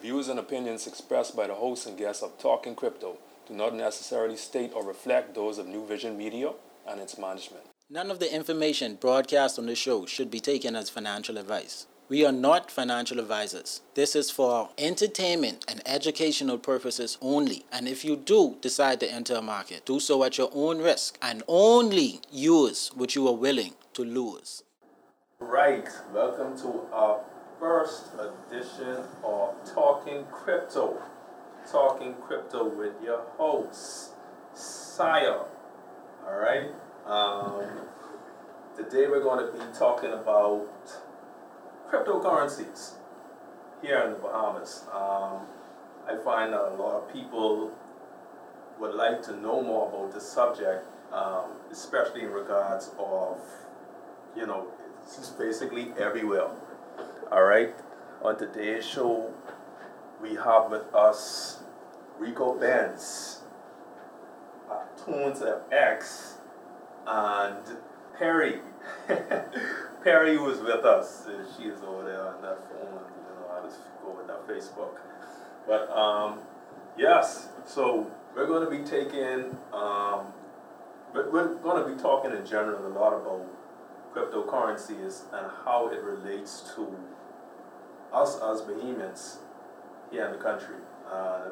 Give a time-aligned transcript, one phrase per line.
[0.00, 4.36] views and opinions expressed by the hosts and guests of Talking Crypto do not necessarily
[4.36, 6.52] state or reflect those of New Vision Media
[6.88, 7.64] and its management.
[7.90, 11.86] None of the information broadcast on the show should be taken as financial advice.
[12.08, 13.82] We are not financial advisors.
[13.94, 17.66] This is for entertainment and educational purposes only.
[17.70, 21.18] And if you do decide to enter a market, do so at your own risk
[21.20, 24.62] and only use what you are willing to lose.
[25.38, 27.20] Right, welcome to our
[27.60, 30.96] first edition of Talking Crypto.
[31.70, 34.12] Talking Crypto with your host,
[34.54, 35.44] Siah.
[36.26, 36.70] All right.
[37.06, 37.66] Um,
[38.74, 40.68] today we're going to be talking about
[41.90, 42.94] cryptocurrencies
[43.82, 44.86] here in the Bahamas.
[44.90, 45.42] Um,
[46.08, 47.72] I find that a lot of people
[48.80, 53.38] would like to know more about this subject, um, especially in regards of,
[54.34, 54.68] you know,
[55.02, 56.48] it's basically everywhere.
[57.32, 57.72] All right.
[58.24, 59.32] On today's show,
[60.20, 61.62] we have with us
[62.18, 63.42] Rico Benz,
[64.68, 66.32] uh, ToonzFX,
[67.06, 67.78] and
[68.18, 68.58] Perry.
[70.02, 71.28] Perry was with us.
[71.56, 72.98] She is over there on that phone.
[72.98, 74.98] You know, I just go with that Facebook.
[75.68, 76.40] But um,
[76.98, 80.32] yes, so we're going to be taking, um,
[81.14, 83.46] we're going to be talking in general a lot about
[84.12, 86.88] cryptocurrencies and how it relates to
[88.12, 89.36] us as Bahamians
[90.10, 90.76] here in the country.
[91.10, 91.50] Uh,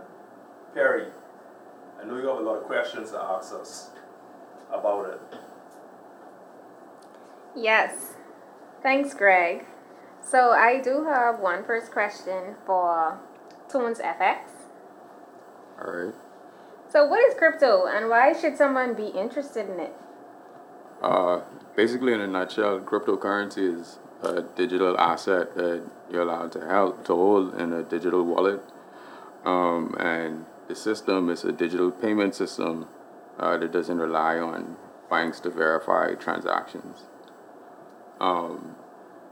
[0.74, 1.06] Perry,
[2.00, 3.90] I know you have a lot of questions to ask us
[4.72, 5.20] about it.
[7.56, 8.14] Yes.
[8.82, 9.66] Thanks, Greg.
[10.22, 13.18] So I do have one first question for
[13.68, 14.38] ToonzFX.
[15.80, 16.14] All right.
[16.88, 19.94] So what is crypto and why should someone be interested in it?
[21.02, 21.40] Uh,
[21.76, 27.14] basically, in a nutshell, cryptocurrency is a digital asset that you're allowed to help to
[27.14, 28.62] hold in a digital wallet,
[29.44, 32.86] um, and the system is a digital payment system
[33.38, 34.76] uh, that doesn't rely on
[35.08, 37.04] banks to verify transactions.
[38.20, 38.74] Um,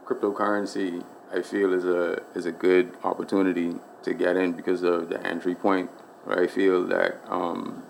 [0.05, 5.25] cryptocurrency, I feel, is a is a good opportunity to get in because of the
[5.27, 5.91] entry point.
[6.25, 7.83] Where I feel that um,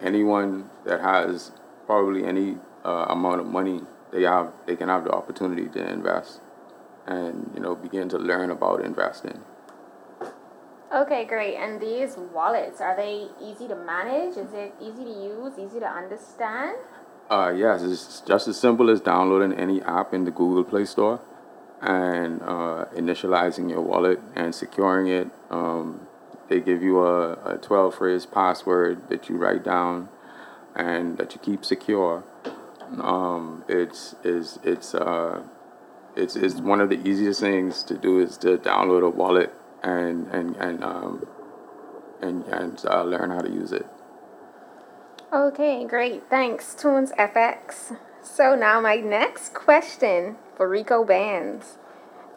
[0.00, 1.52] anyone that has
[1.86, 3.82] probably any uh, amount of money,
[4.12, 6.40] they have they can have the opportunity to invest,
[7.06, 9.40] and you know begin to learn about investing.
[10.94, 11.56] Okay, great.
[11.56, 14.38] And these wallets, are they easy to manage?
[14.38, 16.78] Is it easy to use, easy to understand?
[17.30, 21.20] Uh, yes, it's just as simple as downloading any app in the Google Play Store
[21.82, 25.28] and uh, initializing your wallet and securing it.
[25.50, 26.06] Um,
[26.48, 30.08] they give you a, a 12 phrase password that you write down
[30.74, 32.24] and that you keep secure.
[33.00, 35.42] Um, it's it's it's uh,
[36.16, 40.26] it's it's one of the easiest things to do is to download a wallet and
[40.28, 41.26] and and um,
[42.20, 43.86] and and uh, learn how to use it.
[45.32, 46.22] Okay, great.
[46.30, 47.98] Thanks, ToonzFX.
[48.22, 51.76] So now my next question for Rico Benz.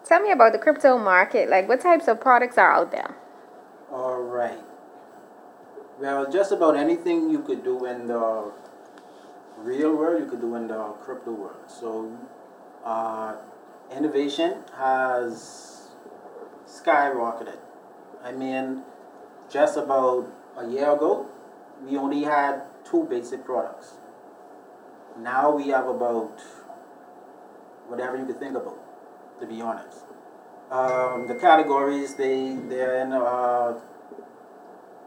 [0.04, 1.50] Tell me about the crypto market.
[1.50, 3.16] Like, what types of products are out there?
[3.92, 4.60] All right.
[6.00, 8.52] Well, just about anything you could do in the
[9.64, 11.64] real world, you could do in the crypto world.
[11.68, 12.18] So,
[12.84, 13.36] uh,
[13.96, 15.90] innovation has
[16.66, 17.58] skyrocketed.
[18.24, 18.84] I mean,
[19.50, 20.28] just about
[20.58, 21.28] a year ago,
[21.88, 23.94] we only had two basic products.
[25.18, 26.40] Now we have about
[27.88, 28.80] whatever you could think about,
[29.40, 30.06] to be honest.
[30.72, 33.78] Um, the categories they they're in uh,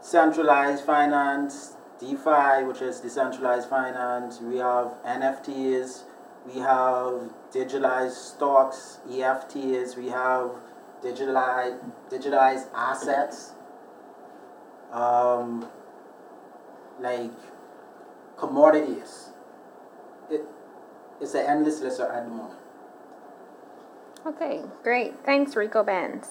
[0.01, 4.41] centralized finance, DeFi, which is decentralized finance.
[4.41, 6.03] We have NFTs.
[6.45, 9.97] We have digitalized stocks, EFTs.
[9.97, 10.51] We have
[11.01, 11.79] digitalized
[12.09, 13.53] digitalized assets.
[14.91, 15.67] Um,
[16.99, 17.31] like
[18.37, 19.29] commodities.
[20.29, 20.45] It,
[21.21, 22.59] it's an endless list at the moment.
[24.25, 25.13] Okay, great.
[25.23, 26.27] Thanks, Rico Benz.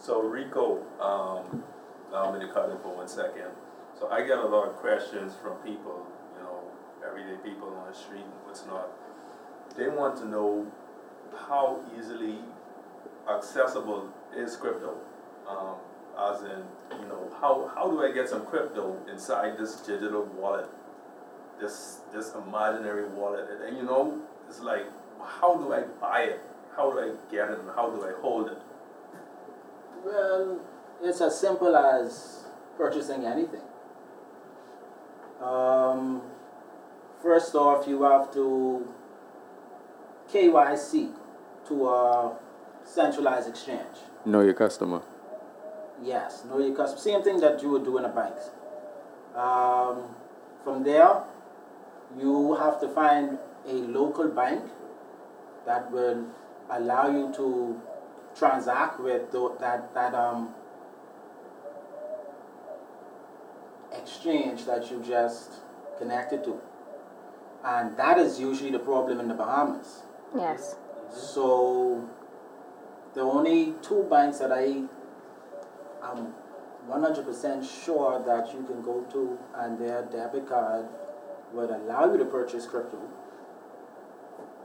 [0.00, 1.64] So Rico, um,
[2.14, 3.50] I'm going to cut in for one second.
[3.98, 6.06] So I get a lot of questions from people,
[6.36, 6.60] you know,
[7.06, 8.90] everyday people on the street and what's not.
[9.76, 10.66] They want to know
[11.48, 12.38] how easily
[13.28, 14.98] accessible is crypto.
[15.48, 15.76] Um,
[16.18, 16.62] as in,
[17.00, 20.66] you know, how, how do I get some crypto inside this digital wallet,
[21.60, 24.86] this this imaginary wallet, and, and you know, it's like,
[25.22, 26.40] how do I buy it?
[26.74, 27.58] How do I get it?
[27.58, 28.58] And how do I hold it?
[30.04, 30.60] Well,
[31.02, 32.44] it's as simple as
[32.76, 33.62] purchasing anything.
[35.46, 36.22] Um,
[37.22, 38.86] first off, you have to
[40.32, 41.12] KYC
[41.68, 42.36] to a
[42.84, 43.96] centralized exchange.
[44.24, 45.02] Know your customer.
[46.02, 47.00] Yes, know your customer.
[47.00, 48.34] Same thing that you would do in a bank.
[49.36, 50.02] Um,
[50.64, 51.22] from there,
[52.18, 53.38] you have to find
[53.68, 54.64] a local bank
[55.64, 56.26] that will
[56.70, 57.80] allow you to
[58.34, 60.54] transact with that that um
[64.00, 65.50] exchange that you just
[65.98, 66.60] connected to,
[67.64, 70.02] and that is usually the problem in the Bahamas.
[70.34, 70.76] Yes.
[71.12, 72.08] So
[73.14, 74.84] the only two banks that I
[76.02, 76.34] am
[76.86, 80.86] one hundred percent sure that you can go to and their debit card
[81.52, 82.98] would allow you to purchase crypto.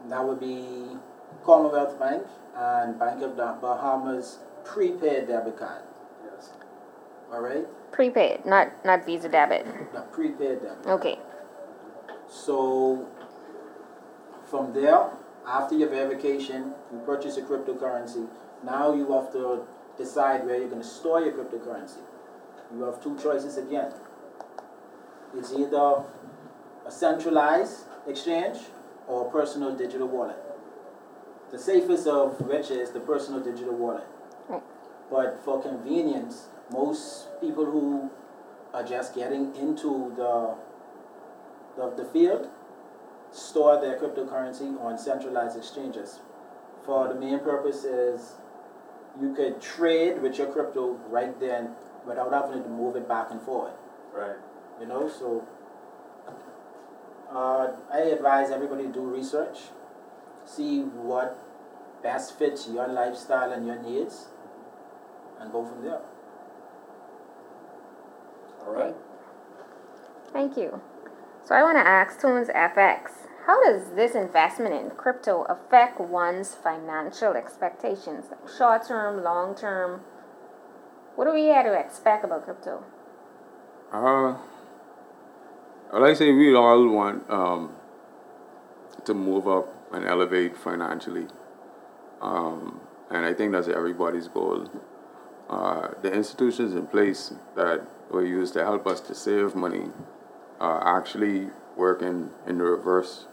[0.10, 0.98] That would be
[1.44, 2.26] Commonwealth Bank
[2.56, 5.84] and Bank of the Bahamas prepaid debit card.
[7.32, 9.66] All right, Prepaid, not not Visa debit.
[9.94, 10.86] the prepaid debit.
[10.86, 11.20] Okay.
[12.28, 13.08] So
[14.50, 15.10] from there,
[15.48, 18.28] after your verification, you purchase a cryptocurrency.
[18.64, 19.62] Now you have to
[19.98, 22.00] decide where you're going to store your cryptocurrency.
[22.74, 23.92] You have two choices again.
[25.36, 26.04] It's either
[26.86, 28.58] a centralized exchange
[29.08, 30.38] or a personal digital wallet.
[31.52, 34.08] The safest of which is the personal digital wallet.
[34.50, 34.64] Right.
[35.10, 38.10] But for convenience, most people who
[38.74, 40.56] are just getting into the
[41.78, 42.50] the, the field
[43.32, 46.20] store their cryptocurrency on centralized exchanges.
[46.86, 48.34] For the main purpose is
[49.20, 51.72] you could trade with your crypto right then
[52.06, 53.74] without having to move it back and forth.
[54.14, 54.36] Right.
[54.80, 55.48] You know, so
[57.34, 59.60] uh, I advise everybody to do research,
[60.46, 61.38] see what
[62.04, 64.28] best fits your lifestyle and your needs,
[65.40, 66.02] and go from there.
[68.66, 68.96] All right.
[70.34, 70.82] Thank you.
[71.44, 73.12] So I want to ask ToonzFX,
[73.48, 78.26] how does this investment in crypto affect one's financial expectations?
[78.30, 80.02] Like short term, long term?
[81.16, 82.84] What do we have to expect about crypto?
[83.92, 84.38] Uh,
[85.92, 87.74] like I say, we all want um,
[89.06, 91.28] to move up and elevate financially.
[92.22, 92.80] Um,
[93.10, 94.70] and I think that's everybody's goal.
[95.52, 99.90] Uh, the institutions in place that were used to help us to save money
[100.62, 103.26] are actually working in the reverse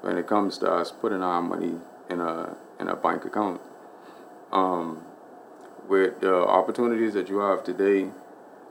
[0.00, 1.76] when it comes to us putting our money
[2.10, 3.60] in a in a bank account.
[4.50, 5.04] Um,
[5.88, 8.10] with the opportunities that you have today,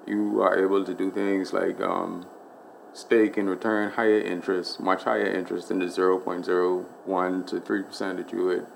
[0.05, 2.25] you are able to do things like um,
[2.93, 8.45] stake and return higher interest, much higher interest than the 0.01 to 3% that you
[8.45, 8.67] would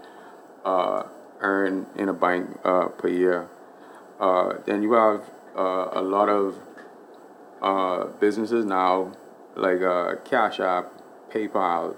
[0.63, 1.03] uh,
[1.41, 3.49] earn in a bank uh, per year.
[4.19, 6.57] Uh, then you have uh, a lot of
[7.61, 9.11] uh, businesses now,
[9.55, 10.91] like uh, Cash App,
[11.29, 11.95] PayPal,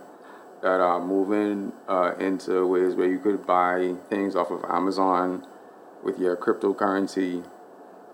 [0.61, 5.45] that are moving uh, into ways where you could buy things off of Amazon
[6.03, 7.45] with your cryptocurrency.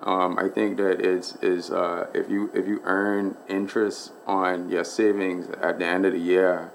[0.01, 1.69] Um, I think that it's is
[2.13, 6.71] if you if you earn interest on your savings at the end of the year,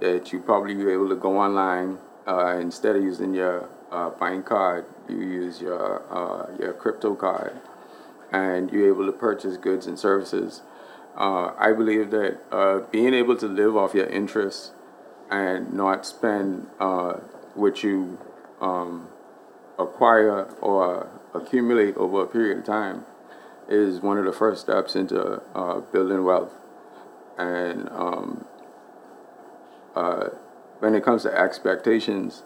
[0.00, 4.46] that you probably be able to go online uh, instead of using your uh, bank
[4.46, 7.60] card, you use your uh, your crypto card,
[8.30, 10.62] and you're able to purchase goods and services.
[11.16, 14.72] Uh, I believe that uh, being able to live off your interest
[15.30, 17.14] and not spend uh,
[17.54, 18.18] what you
[18.60, 19.08] um,
[19.78, 23.04] acquire or accumulate over a period of time
[23.68, 25.42] is one of the first steps into
[25.92, 26.52] building wealth.
[27.38, 28.44] And um,
[30.82, 32.42] when it comes to expectations,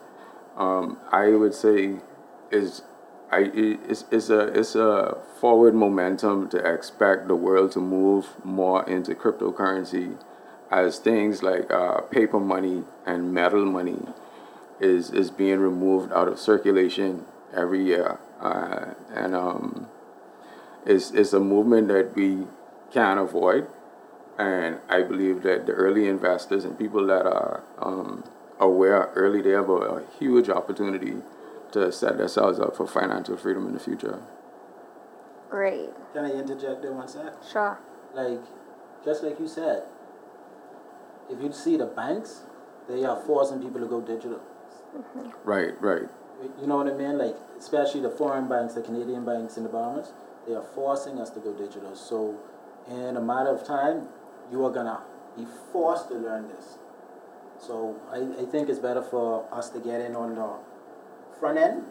[0.58, 1.96] um, I would say
[2.50, 2.82] is
[3.32, 8.86] I it's, it's a it's a forward momentum to expect the world to move more
[8.86, 10.18] into cryptocurrency
[10.70, 14.02] as things like uh, paper money and metal money
[14.80, 17.24] is is being removed out of circulation
[17.54, 19.88] every year, uh, and um,
[20.84, 22.46] it's it's a movement that we
[22.92, 23.66] can't avoid.
[24.38, 28.24] And I believe that the early investors and people that are um,
[28.58, 31.14] aware early, they have a, a huge opportunity
[31.72, 34.20] to set themselves up for financial freedom in the future.
[35.48, 35.90] Great.
[36.12, 37.32] Can I interject there one sec?
[37.50, 37.78] Sure.
[38.14, 38.40] Like,
[39.04, 39.84] just like you said,
[41.30, 42.42] if you see the banks,
[42.88, 44.40] they are forcing people to go digital.
[45.44, 46.08] Right, right.
[46.60, 47.18] You know what I mean?
[47.18, 50.12] Like, especially the foreign banks, the Canadian banks in the Bahamas,
[50.46, 51.94] they are forcing us to go digital.
[51.96, 52.36] So,
[52.88, 54.08] in a matter of time,
[54.50, 55.00] you are gonna
[55.36, 56.78] be forced to learn this.
[57.58, 60.48] So, I, I think it's better for us to get in on the
[61.40, 61.84] front end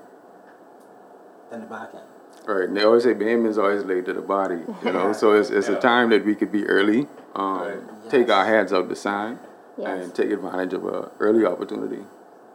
[1.49, 2.03] than the back end.
[2.47, 5.13] Right, and they always say BAM is always late to the body, you know.
[5.13, 5.75] so it's it's Yeah.
[5.77, 8.09] a time that we could be early, um, Right.
[8.09, 8.47] take our Yes.
[8.53, 9.39] heads up the sign,
[9.77, 9.87] Yes.
[10.05, 12.05] and take advantage of an early opportunity.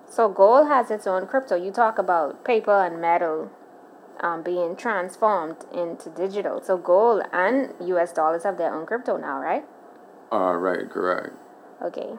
[0.08, 1.54] So gold has its own crypto.
[1.56, 3.50] You talk about paper and metal.
[4.22, 6.60] um, being transformed into digital.
[6.62, 9.64] So gold and US dollars have their own crypto now, right?
[10.32, 11.34] Uh, right, correct.
[11.82, 12.10] Okay.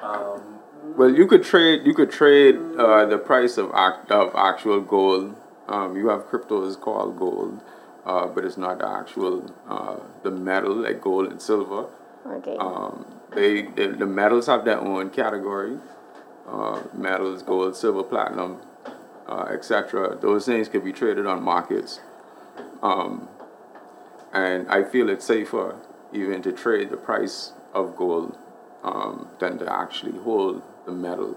[0.00, 0.60] Um,
[0.96, 1.86] Well, you could trade.
[1.86, 5.34] You could trade uh, the price of act, of actual gold.
[5.68, 7.60] Um, you have crypto cryptos called gold,
[8.04, 11.86] uh, but it's not the actual uh, the metal like gold and silver.
[12.26, 12.56] Okay.
[12.56, 15.78] Um, they, they the metals have their own category.
[16.48, 18.58] Uh, metals, gold, silver, platinum,
[19.26, 20.16] uh, etc.
[20.20, 22.00] Those things can be traded on markets.
[22.82, 23.28] Um,
[24.32, 25.74] and I feel it's safer
[26.16, 28.36] even to trade the price of gold
[28.82, 31.36] um, than to actually hold the metal.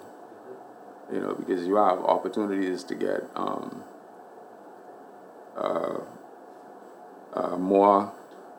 [1.11, 3.83] You know, because you have opportunities to get um,
[5.57, 5.99] uh,
[7.33, 8.13] uh, more,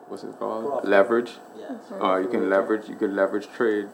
[0.07, 0.65] what's it called?
[0.65, 0.89] Profit.
[0.89, 1.31] Leverage.
[1.57, 1.71] Yes.
[1.91, 2.89] Uh, you can leverage.
[2.89, 3.87] You can leverage trade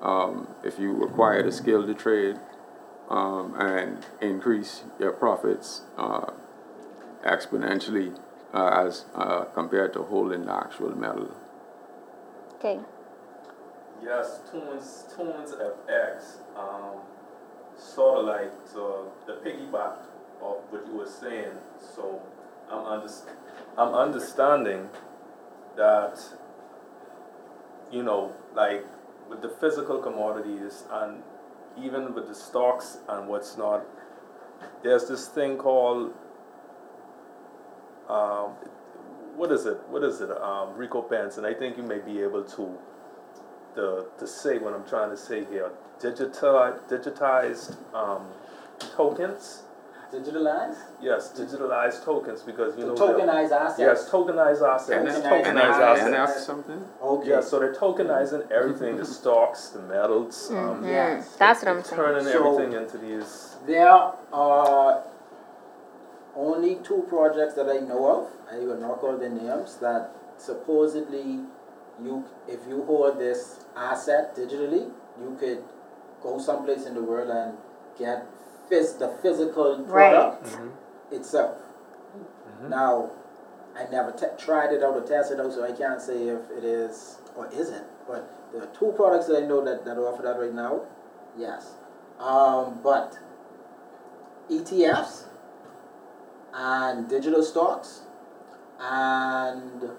[0.00, 2.36] um, if you acquire the skill to trade
[3.08, 6.30] um, and increase your profits uh,
[7.24, 8.18] exponentially
[8.54, 11.30] uh, as uh, compared to holding the actual metal.
[12.64, 12.78] Okay.
[14.04, 17.00] yes, Toonz, Tunes FX, um,
[17.76, 19.96] sort of like uh, the piggyback
[20.40, 21.54] of what you were saying.
[21.80, 22.22] So
[22.70, 23.12] I'm, under,
[23.76, 24.88] I'm understanding
[25.76, 26.20] that,
[27.90, 28.86] you know, like
[29.28, 31.20] with the physical commodities and
[31.82, 33.84] even with the stocks and what's not,
[34.84, 36.14] there's this thing called,
[38.08, 38.52] um,
[39.36, 39.78] what is it?
[39.88, 40.30] What is it?
[40.30, 42.78] Um, recompense, and I think you may be able to,
[43.76, 45.70] to, to say what I'm trying to say here.
[46.00, 48.26] Digital, digitized um,
[48.96, 49.62] tokens.
[50.12, 50.76] Digitalized?
[51.00, 52.94] Yes, digitalized tokens because you know.
[52.94, 53.78] they're- Tokenized assets?
[53.78, 55.16] Yes, tokenized assets.
[55.16, 56.10] NF- Tokenized NF- assets.
[56.42, 56.84] NF something?
[57.02, 57.30] Okay.
[57.30, 60.50] Yeah, so they're tokenizing everything, the stocks, the metals.
[60.50, 61.26] Um, Yes.
[61.34, 62.02] Mm, That's what I'm saying.
[62.02, 63.56] Turning So- everything into these.
[63.66, 63.88] There
[64.34, 65.02] are
[66.36, 71.40] only two projects that I know of, I will not call the names, that supposedly
[72.02, 75.62] you, if you hold this asset digitally, you could
[76.22, 77.56] go someplace in the world and
[77.98, 78.26] get
[78.70, 80.12] phys- the physical Right.
[80.12, 80.56] product
[81.10, 81.58] itself.
[82.68, 83.10] Now,
[83.76, 86.50] I never te- tried it out or tested it out, so I can't say if
[86.56, 87.84] it is or isn't.
[88.06, 90.82] But there are two products that I know that, that offer that right now.
[91.36, 91.72] Yes.
[92.18, 93.18] Um, but
[94.50, 95.24] ETFs
[96.54, 98.02] and digital stocks
[98.80, 99.90] and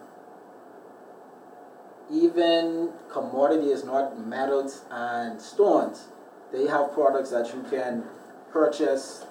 [2.12, 6.08] even commodities, not metals and stones,
[6.52, 8.04] they have products that you can
[8.52, 9.26] purchase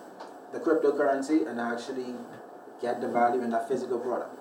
[0.53, 2.15] the cryptocurrency and actually
[2.81, 4.37] get the value in that physical product.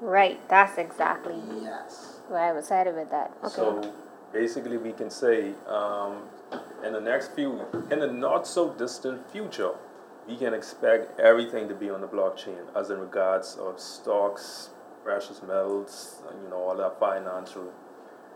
[0.00, 0.40] Right.
[0.48, 2.20] That's exactly Yes.
[2.28, 3.32] where I was headed with that.
[3.44, 3.54] Okay.
[3.54, 3.92] So
[4.32, 6.22] basically, we can say um,
[6.84, 7.60] in the next few,
[7.90, 9.72] in the not so distant future,
[10.30, 14.70] we can expect everything to be on the blockchain, as in regards of stocks,
[15.02, 17.72] precious metals, you know, all that financial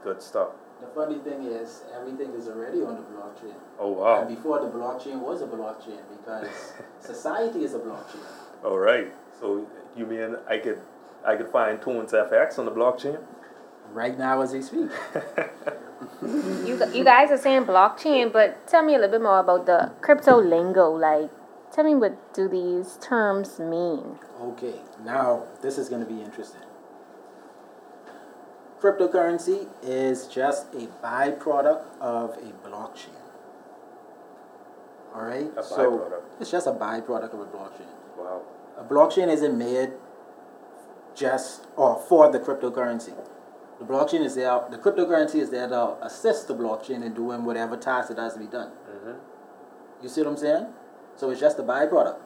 [0.03, 0.49] good stuff.
[0.81, 3.55] The funny thing is, everything is already on the blockchain.
[3.79, 4.25] Oh And wow!
[4.25, 6.49] before the blockchain was a blockchain because
[6.99, 8.25] society is a blockchain.
[8.65, 9.13] All right.
[9.41, 10.81] So you mean I could,
[11.25, 13.21] I could find ToonzFX on the blockchain?
[13.93, 14.91] Right now as we speak.
[16.23, 19.93] You, you guys are saying blockchain, but tell me a little bit more about the
[20.01, 20.91] crypto lingo.
[20.91, 21.31] Like,
[21.75, 24.19] tell me what do these terms mean?
[24.41, 26.63] Okay, now this is going to be interesting.
[28.81, 33.17] Cryptocurrency is just a byproduct of a blockchain.
[35.15, 35.51] All right?
[35.57, 36.41] A so byproduct.
[36.41, 37.89] it's just a byproduct of a blockchain.
[38.17, 38.43] Wow.
[38.77, 39.93] A blockchain isn't made
[41.15, 43.15] just or for the cryptocurrency.
[43.79, 47.77] The blockchain is there, the cryptocurrency is there to assist the blockchain in doing whatever
[47.77, 48.71] task it has to be done.
[48.89, 50.03] Mm-hmm.
[50.03, 50.67] You see what I'm saying?
[51.17, 52.19] So it's just a byproduct.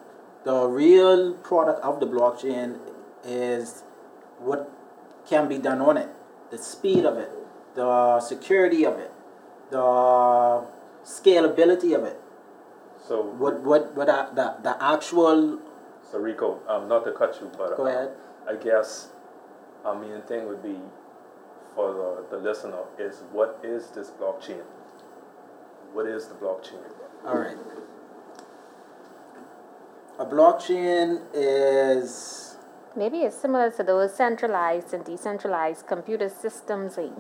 [0.44, 2.78] The real product of the blockchain
[3.24, 3.82] is
[4.38, 4.70] what
[5.28, 6.08] can be done on it,
[6.50, 7.30] the speed of it,
[7.74, 9.12] the security of it,
[9.70, 10.64] the
[11.04, 12.20] scalability of it.
[13.06, 15.60] So What what what are the the actual
[16.10, 18.10] So Rico, um, not to cut you, but go um, ahead.
[18.48, 19.08] I guess
[19.84, 20.76] a main thing would be
[21.74, 24.62] for the, the listener is what is this blockchain?
[25.92, 26.80] What is the blockchain?
[27.26, 27.56] All right.
[30.18, 32.56] A blockchain is
[32.96, 36.98] Maybe it's similar to those centralized and decentralized computer systems.
[36.98, 37.10] eh?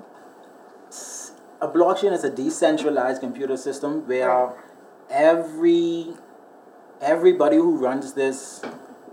[1.60, 4.52] a blockchain is a decentralized computer system where
[5.10, 6.14] every
[7.00, 8.62] everybody who runs this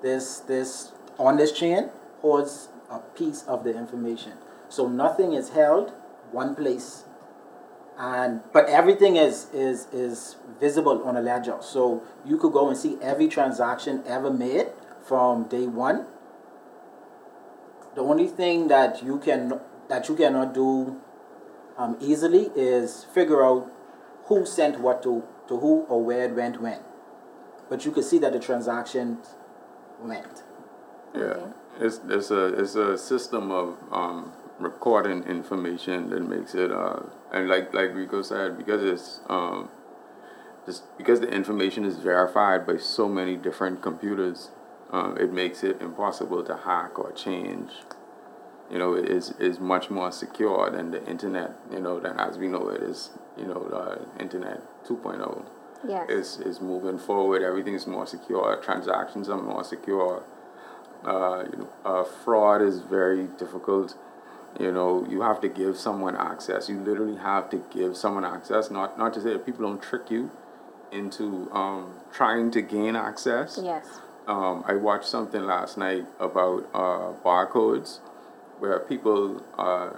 [0.02, 1.90] this this on this chain
[2.22, 4.34] holds a piece of the information.
[4.70, 5.94] So nothing is held
[6.32, 7.05] one place
[7.98, 11.58] and but everything is is is visible on a ledger.
[11.62, 14.68] So you could go and see every transaction ever made
[15.08, 16.06] from day one.
[17.96, 21.00] The only thing that you can that you cannot do
[21.78, 23.72] um, easily is figure out
[24.26, 26.80] who sent what to, to who or where it went when.
[27.70, 29.20] But you can see that the transaction
[30.02, 30.44] went.
[31.14, 31.52] Yeah, Okay.
[31.80, 37.02] it's it's a it's a system of um, recording information that makes it uh
[37.34, 39.70] and like like Rico said because it's um
[40.66, 44.50] just because the information is verified by so many different computers,
[44.92, 47.72] um, it makes it impossible to hack or change.
[48.72, 51.52] You know, it is is much more secure than the internet.
[51.72, 53.12] You know, than as we know it is.
[53.38, 55.46] You know, the internet 2.0
[55.88, 56.10] Yes.
[56.10, 57.44] is is moving forward.
[57.44, 58.56] Everything's more secure.
[58.64, 60.24] Transactions are more secure.
[61.04, 63.96] Uh, you know, uh, fraud is very difficult.
[64.60, 66.70] You know, you have to give someone access.
[66.70, 68.72] You literally have to give someone access.
[68.72, 70.32] Not not to say that people don't trick you
[70.92, 73.60] into um, trying to gain access.
[73.62, 74.00] yes.
[74.28, 78.00] Um, I watched something last night about uh, barcodes,
[78.60, 79.90] where people uh,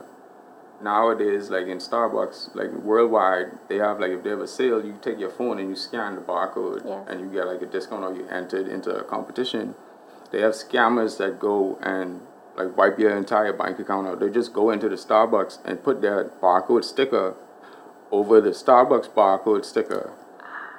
[0.82, 4.98] nowadays, like in Starbucks, like worldwide, they have like if they have a sale, you
[5.02, 7.06] take your phone and you scan the barcode, Yes.
[7.08, 9.76] and you get like a discount or you entered into a competition.
[10.32, 12.22] They have scammers that go and
[12.58, 14.20] like wipe your entire bank account out.
[14.20, 17.36] They just go into the Starbucks and put their barcode sticker
[18.12, 20.14] over the Starbucks barcode sticker,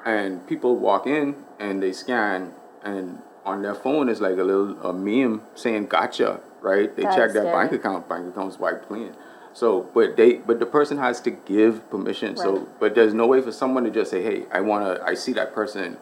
[0.04, 4.80] and people walk in and they scan and on their phone is like a little
[4.86, 6.94] a meme saying gotcha right?
[6.96, 9.14] They That's check their bank account bank account's wiped clean.
[9.52, 12.36] So but they but the person has to give permission.
[12.36, 15.14] So but there's no way for someone to just say hey i want to i
[15.14, 15.96] see that person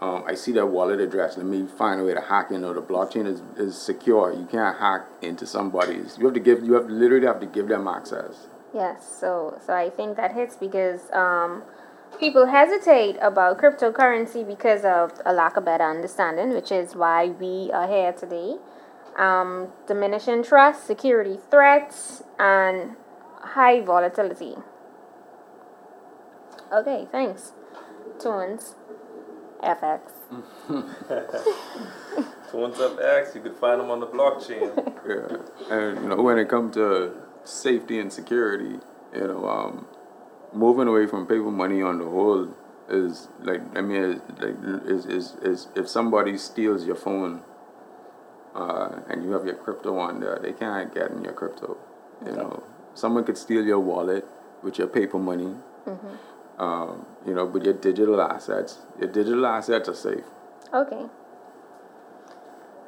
[0.00, 1.36] um, I see their wallet address.
[1.36, 2.64] Let me find a way to hack in.
[2.64, 4.32] Or the blockchain is, is secure.
[4.32, 6.16] You can't hack into somebody's.
[6.18, 6.62] You have to give.
[6.64, 8.46] You have literally have to give them access.
[8.74, 11.62] Yes, so so I think that hits because um,
[12.20, 17.70] people hesitate about cryptocurrency because of a lack of better understanding, which is why we
[17.72, 18.56] are here today.
[19.16, 22.94] Um, diminishing trust, security threats, and
[23.40, 24.54] high volatility.
[26.72, 27.52] Okay, thanks.
[28.18, 28.74] Toonz,
[29.62, 30.00] FX.
[32.50, 34.72] Phones up X, you could find them on the blockchain.
[35.08, 38.78] Yeah, and you know when it comes to safety and security,
[39.14, 39.86] you know, um,
[40.52, 42.54] moving away from paper money on the whole
[42.88, 47.42] is like I mean, is, like is, is is if somebody steals your phone,
[48.54, 51.76] uh, and you have your crypto on there, they can't get in your crypto.
[52.24, 52.62] You know,
[52.94, 54.26] someone could steal your wallet
[54.62, 55.54] with your paper money.
[56.58, 60.24] Um, you know, but your digital assets, your digital assets are safe.
[60.74, 61.06] Okay.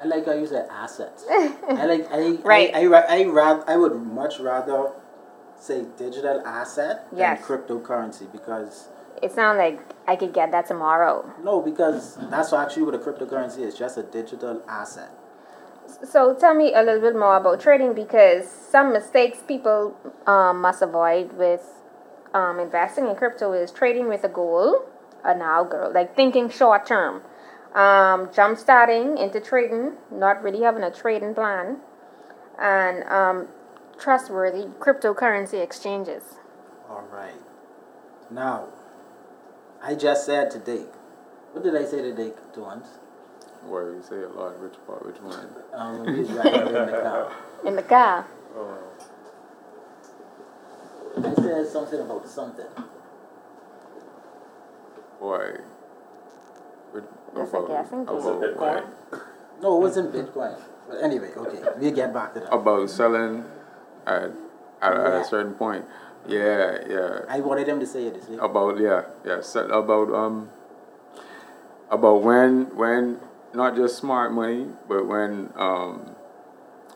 [0.02, 1.24] I like how you said assets.
[1.30, 2.74] I like I Right.
[2.74, 4.92] I I, ra- I, ra- I would much rather
[5.59, 7.46] say digital asset Yes.
[7.46, 8.88] than cryptocurrency because
[9.22, 9.78] It sounds like
[10.09, 11.30] I could get that tomorrow.
[11.44, 15.11] no because that's actually what a cryptocurrency is just a digital asset.
[16.04, 19.94] So tell me a little bit more about trading because some mistakes people
[20.26, 21.66] um, must avoid with
[22.34, 24.84] um, investing in crypto is trading with a goal,
[25.24, 27.22] a now goal, like thinking short term,
[27.74, 31.78] um, jump starting into trading, not really having a trading plan,
[32.58, 33.48] and um,
[33.98, 36.22] trustworthy cryptocurrency exchanges.
[36.88, 37.40] All right.
[38.30, 38.68] Now,
[39.82, 40.84] I just said today.
[41.52, 42.86] What did I say today to once?
[43.66, 45.48] Where you say a lot, which part, which one?
[45.74, 47.32] Um, when we was riding in the car.
[47.66, 48.26] In the car.
[48.56, 48.89] Oh.
[51.24, 52.66] I said something about something.
[55.20, 55.59] Boy.
[56.92, 57.04] Which,
[57.35, 58.14] That's a guessing game.
[58.16, 58.85] Was it Bitcoin?
[59.62, 60.59] No, it wasn't Bitcoin.
[60.88, 62.52] But anyway, okay, we'll get back to that.
[62.52, 63.44] about selling
[64.06, 64.30] at,
[64.83, 65.85] at, at a certain point.
[66.26, 67.20] Yeah, yeah.
[67.28, 68.38] I wanted them to say it this way.
[68.40, 69.40] About yeah, yeah.
[69.40, 70.48] se- About um.
[71.90, 73.20] About when when
[73.54, 76.16] not just smart money, but when um.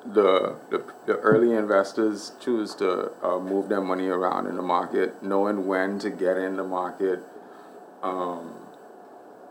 [0.07, 5.23] The, the, the early investors choose to uh, move their money around in the market,
[5.23, 7.21] knowing when to get in the market,
[8.03, 8.53] um,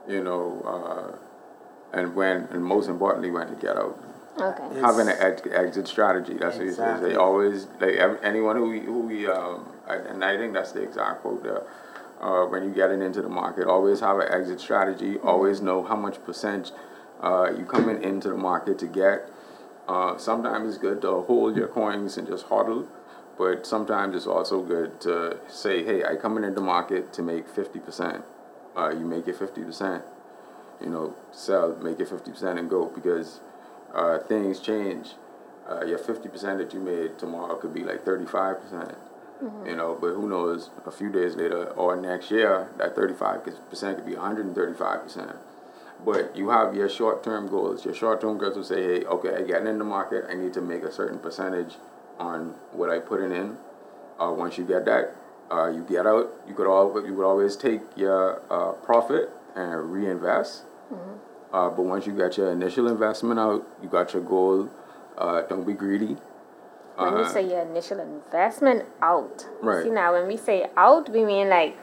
[0.07, 3.97] you know, uh, and when, and most importantly, when to get out.
[4.39, 4.63] Okay.
[4.65, 6.35] It's- having an ex- exit strategy.
[6.35, 6.79] That's what he says.
[6.79, 7.09] Exactly.
[7.11, 10.81] They always like ev- anyone who we, who we um and I think that's the
[10.81, 11.63] exact quote there.
[12.21, 15.17] Uh, when you're getting into the market, always have an exit strategy.
[15.19, 16.71] Always know how much percent
[17.21, 19.29] uh, you coming into the market to get.
[19.87, 22.87] Uh, sometimes it's good to hold your coins and just hodl,
[23.37, 27.49] but sometimes it's also good to say, "Hey, I come into the market to make
[27.49, 28.23] fifty percent."
[28.75, 30.03] Uh, you make it fifty percent
[30.81, 33.39] you know, sell, make it 50% and go because
[33.93, 35.11] uh, things change.
[35.69, 38.97] Uh, your 50% that you made tomorrow could be like 35%, percent
[39.65, 44.05] you know, but who knows, a few days later or next year, that 35% could
[44.05, 45.35] be 135%.
[46.05, 47.85] But you have your short term goals.
[47.85, 50.53] Your short term goals will say, hey, okay, I got in the market, I need
[50.53, 51.75] to make a certain percentage
[52.19, 53.57] on what I put in.
[54.19, 55.15] Uh, once you get that,
[55.51, 56.31] uh, you get out.
[56.47, 60.63] You could all you would always take your uh, profit and reinvest.
[61.51, 64.69] Uh, but once you got your initial investment out, you got your goal.
[65.17, 66.17] Uh, don't be greedy.
[66.95, 69.83] When you Uh, say your initial investment out, Right.
[69.83, 71.75] see now when we say out, we mean like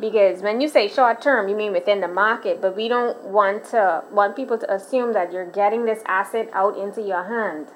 [0.00, 3.64] because when you say short term, you mean within the market, but we don't want
[3.66, 7.68] to want people to assume that you're getting this asset out into your hand.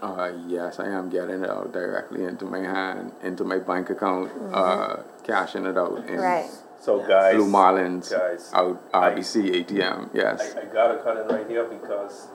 [0.00, 4.30] Uh, yes, I am getting it out directly into my hand, into my bank account,
[4.52, 6.48] uh, cashing it out in Right.
[6.80, 10.10] So guys, Blue Marlins, guys, out RBC ATM.
[10.14, 10.54] Yes.
[10.54, 12.28] I, I gotta cut in right here because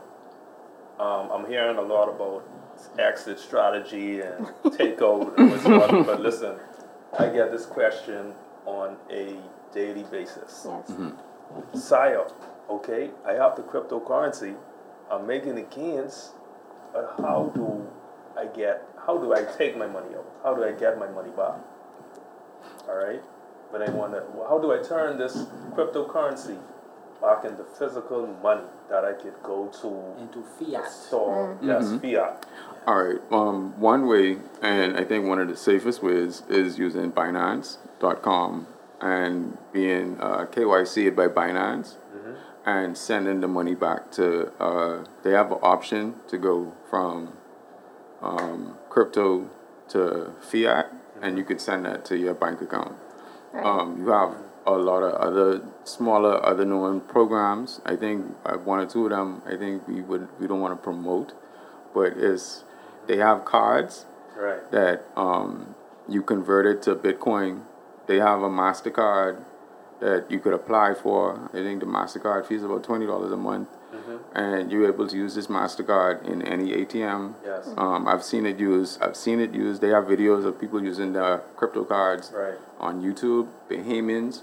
[1.00, 2.44] um, I'm hearing a lot about
[3.00, 6.06] exit strategy and takeover and whatnot.
[6.06, 6.58] but listen,
[7.18, 8.34] I get this question
[8.66, 9.38] on a
[9.74, 10.66] daily basis.
[10.66, 10.92] Yes.
[10.92, 11.78] Mm-hmm.
[11.78, 12.32] Siah,
[12.70, 14.56] okay, I have the cryptocurrency,
[15.12, 16.32] I'm making the gains,
[16.94, 17.86] but how do
[18.38, 20.26] I get, how do I take my money out?
[20.44, 21.58] How do I get my money back?
[22.88, 23.22] All right,
[23.72, 25.36] but I want to, how do I turn this
[25.72, 26.58] cryptocurrency
[27.22, 30.90] back into physical money that I could go to Into fiat.
[30.90, 31.56] store?
[31.56, 31.68] Mm-hmm.
[31.68, 31.98] Yes, mm-hmm.
[32.00, 32.46] fiat.
[32.86, 33.22] All right.
[33.32, 38.68] Um, one way, and I think one of the safest ways, is using Binance.com
[39.00, 41.96] and being uh, KYC'd by Binance
[42.66, 44.52] and sending the money back to.
[44.62, 47.34] Uh, they have an option to go from
[48.22, 49.50] um, crypto
[49.90, 50.92] to fiat,
[51.22, 52.96] and you could send that to your bank account.
[53.52, 53.66] Right.
[53.66, 57.82] Um, you have a lot of other smaller, other known programs.
[57.86, 59.42] I think uh, one or two of them.
[59.46, 61.34] I think we would we don't want to promote,
[61.94, 62.64] but it's
[63.08, 64.06] they have cards
[64.38, 64.70] Right.
[64.72, 65.76] that um,
[66.08, 67.62] you convert it to Bitcoin.
[68.08, 69.44] They have a Mastercard
[70.00, 71.50] that you could apply for.
[71.54, 73.70] I think the Mastercard fee is about twenty dollars a month,
[74.34, 77.36] and you're able to use this Mastercard in any ATM.
[77.46, 77.70] Yes.
[77.78, 79.02] Um, I've seen it used.
[79.02, 79.82] I've seen it used.
[79.82, 82.56] They have videos of people using the crypto cards Right.
[82.80, 83.48] on YouTube.
[83.70, 84.42] Bahamians,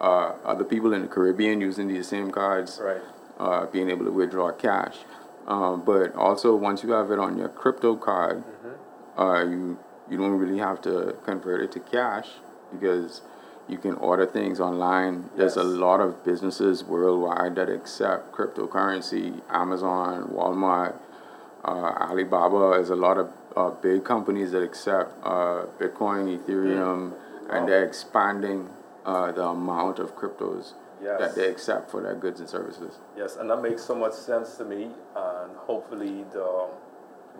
[0.00, 3.02] uh, other people in the Caribbean using these same cards, Right.
[3.38, 5.04] uh, being able to withdraw cash.
[5.46, 8.42] Um, but also, once you have it on your crypto card,
[9.18, 9.78] uh, you
[10.10, 12.28] you don't really have to convert it to cash
[12.72, 13.22] because
[13.68, 15.30] you can order things online.
[15.36, 19.40] There's a lot of businesses worldwide that accept cryptocurrency.
[19.50, 20.96] Amazon, Walmart,
[21.64, 22.72] uh, Alibaba.
[22.76, 27.12] There's a lot of uh, big companies that accept uh, Bitcoin, Ethereum,
[27.50, 27.66] and Wow.
[27.66, 28.68] they're expanding
[29.06, 31.18] uh, the amount of cryptos Yes.
[31.20, 32.98] that they accept for their goods and services.
[33.16, 34.84] Yes, and that makes so much sense to me,
[35.16, 36.68] and hopefully the,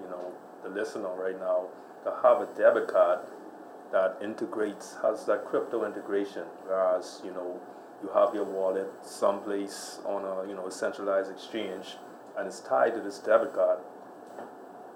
[0.01, 1.67] you know, the listener right now,
[2.05, 3.21] to have a debit card
[3.93, 7.61] that integrates, has that crypto integration, whereas, you know,
[8.03, 11.97] you have your wallet someplace on a, you know, a centralized exchange,
[12.37, 13.79] and it's tied to this debit card.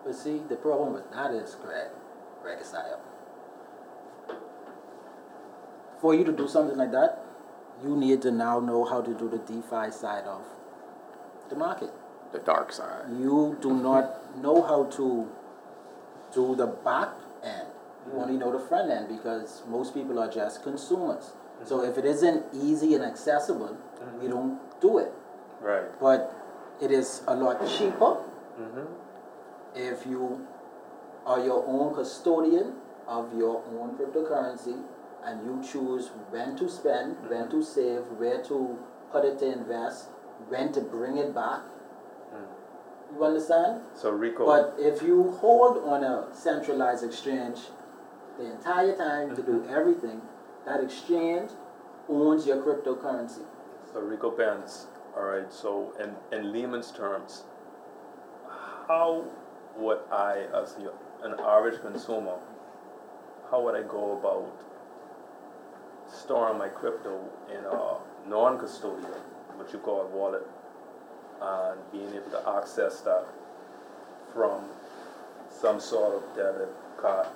[0.05, 1.89] But see, the problem with that is, Greg,
[2.43, 2.99] Greg Isaiah.
[6.01, 7.25] For you to do something like that,
[7.85, 10.43] you need to now know how to do the DeFi side of
[11.49, 11.91] the market.
[12.33, 13.07] The dark side.
[13.11, 15.29] You do not know how to
[16.35, 17.11] do the back
[17.43, 17.69] end.
[18.07, 21.31] You only know the front end because most people are just consumers.
[21.65, 23.77] So if it isn't easy and accessible,
[24.21, 25.13] we don't do it.
[25.61, 25.85] Right.
[26.01, 26.35] But
[26.81, 28.19] it is a lot cheaper
[28.59, 28.91] Mm-hmm.
[29.77, 30.45] if you
[31.25, 32.73] are your own custodian
[33.07, 34.83] of your own cryptocurrency
[35.25, 38.79] and you choose when to spend, when to save, where to
[39.13, 40.09] put it to invest,
[40.49, 41.63] when to bring it back.
[42.33, 43.17] Hmm.
[43.17, 43.83] You understand?
[43.95, 44.47] So Rico.
[44.47, 47.59] But if you hold on a centralized exchange
[48.39, 49.75] the entire time to do mm-hmm.
[49.75, 50.23] everything,
[50.67, 51.51] that exchange
[52.09, 53.45] owns your cryptocurrency.
[53.93, 55.53] So Rico Benz, all right.
[55.53, 57.45] So in in layman's terms,
[58.87, 59.25] how
[59.77, 60.77] would I, as
[61.23, 62.37] an average consumer,
[63.51, 64.68] how would I go about
[66.13, 69.21] storing my crypto in a non-custodial,
[69.57, 70.47] what you call a wallet,
[71.41, 73.27] and being able to access that
[74.33, 74.65] from
[75.51, 76.69] some sort of debit
[77.01, 77.29] card?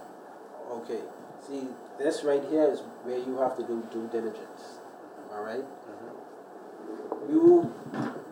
[0.70, 1.00] Okay,
[1.46, 4.80] see, this right here is where you have to do due diligence.
[5.32, 5.64] All right?
[7.28, 7.72] You,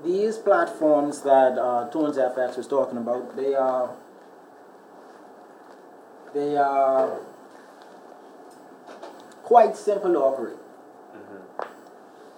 [0.04, 3.90] these platforms that uh, ToonzFX was talking about, they are,
[6.34, 7.20] they are
[9.50, 10.58] quite simple to operate.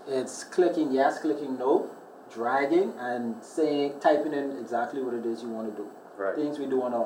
[0.07, 1.91] It's clicking yes, clicking no,
[2.35, 6.35] dragging, and saying, typing in exactly what it is you want to do Right.
[6.35, 7.03] things we do on a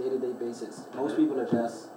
[0.00, 0.82] day-to-day basis.
[0.94, 1.88] Most people are just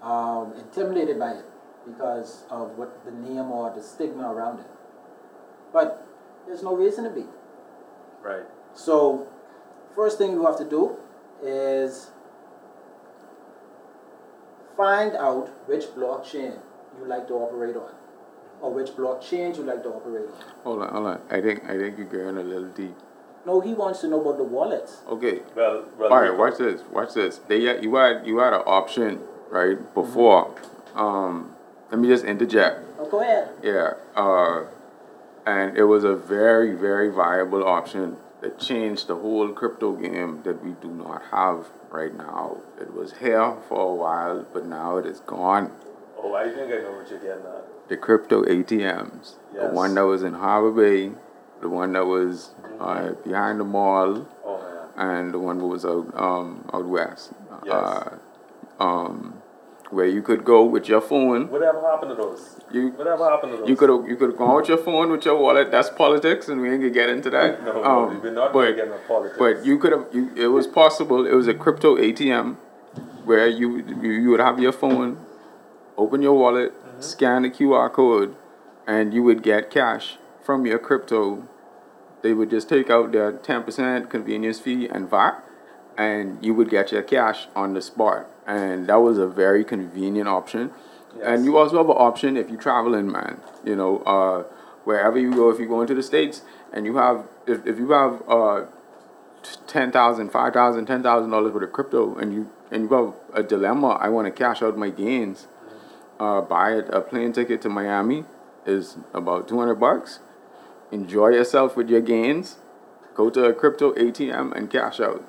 [0.00, 1.44] um, intimidated by it
[1.86, 4.66] because of what the name or the stigma around it.
[5.72, 6.06] but
[6.46, 7.24] there's no reason to be.
[8.22, 8.46] Right.
[8.74, 9.26] So,
[9.96, 10.96] first thing you have to do
[11.42, 12.10] is
[14.76, 16.58] find out which blockchain
[16.98, 17.92] you like to operate on,
[18.60, 20.44] or which blockchain you like to operate on.
[20.64, 21.20] Hold on, hold on.
[21.30, 22.96] I think I think you're going a little deep.
[23.46, 25.02] No, he wants to know about the wallets.
[25.08, 25.40] Okay.
[25.54, 26.36] Well, well All right.
[26.36, 26.80] Watch this.
[26.90, 27.38] Watch this.
[27.48, 30.54] They you had you had an option right before.
[30.94, 31.54] Um,
[31.90, 32.80] let me just interject.
[32.98, 33.50] Oh, go ahead.
[33.62, 33.94] Yeah.
[34.16, 34.64] Uh,
[35.46, 40.62] and it was a very very viable option that changed the whole crypto game that
[40.62, 42.58] we do not have right now.
[42.78, 45.72] It was here for a while, but now it is gone.
[46.18, 47.88] Oh, I think I know what you're getting at.
[47.88, 49.36] the crypto ATMs.
[49.54, 51.12] The one that was in Harbor Bay,
[51.62, 54.60] the one that was uh, behind the mall, Oh
[54.96, 57.32] and the one that was out um, out west.
[57.64, 57.72] Yes.
[57.72, 58.18] Uh,
[58.80, 59.33] um,
[59.94, 61.48] where you could go with your phone.
[61.50, 62.56] Whatever happened to those?
[62.72, 63.68] You Whatever happened to those?
[63.68, 65.70] you could you could go with your phone with your wallet.
[65.70, 67.62] That's politics, and we ain't gonna get into that.
[67.64, 69.36] No, no, Um, we're not but getting politics.
[69.38, 70.06] but you could have.
[70.36, 71.26] It was possible.
[71.26, 72.56] It was a crypto ATM
[73.24, 73.68] where you
[74.02, 75.18] you, you would have your phone,
[75.96, 77.00] open your wallet, Mm-hmm.
[77.00, 78.36] scan the QR code,
[78.86, 81.48] and you would get cash from your crypto.
[82.22, 85.42] They would just take out their ten percent convenience fee and VAT,
[85.98, 88.26] and you would get your cash on the spot.
[88.46, 90.70] And that was a very convenient option.
[91.22, 93.40] And you also have an option if you travel in, man.
[93.64, 94.42] You know, uh,
[94.84, 97.90] wherever you go, if you go into the states and you have, if, if you
[97.92, 98.64] have uh,
[99.66, 103.14] ten thousand, five thousand, ten thousand dollars worth of crypto, and you and you have
[103.32, 105.46] a dilemma, I want to cash out my gains.
[106.18, 108.24] Uh, buy a, a plane ticket to Miami
[108.66, 110.20] is about two hundred bucks.
[110.90, 112.56] Enjoy yourself with your gains.
[113.14, 115.24] Go to a crypto ATM and cash out.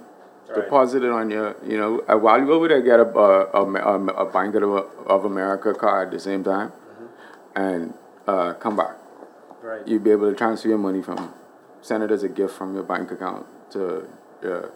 [0.48, 0.64] Right.
[0.64, 3.64] Deposit it on your, you know, uh, while you over there, get a a, a,
[3.66, 4.64] a, a Bank of,
[5.08, 6.72] of America card at the same time,
[7.56, 7.94] and
[8.28, 8.96] uh, come back
[9.66, 9.88] right.
[9.88, 11.34] you'd be able to transfer your money from
[11.82, 14.08] send it as a gift from your bank account to
[14.42, 14.72] your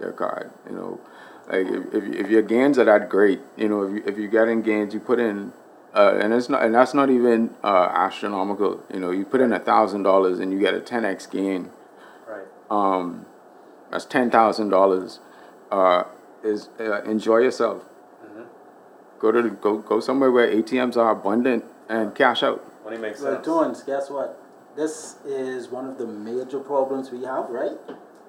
[0.00, 1.00] your card you know
[1.48, 4.28] like if, if, if your gains are that great you know if you, if you
[4.28, 5.52] get in gains you put in
[5.94, 9.52] uh, and it's not and that's not even uh, astronomical you know you put in
[9.52, 11.70] a thousand dollars and you get a 10x gain
[12.28, 12.46] right.
[12.70, 13.26] um,
[13.90, 15.20] that's ten thousand dollars
[15.70, 16.04] uh,
[16.42, 17.84] is uh, enjoy yourself
[19.18, 23.20] go to the, go go somewhere where ATMs are abundant and cash out Money makes
[23.20, 23.46] Well, sense.
[23.46, 24.38] Torrance, guess what?
[24.76, 27.78] This is one of the major problems we have, right?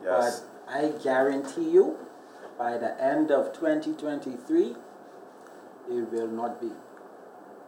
[0.03, 0.45] Yes.
[0.67, 1.97] But I guarantee you,
[2.57, 4.75] by the end of 2023,
[5.89, 6.71] it will not be.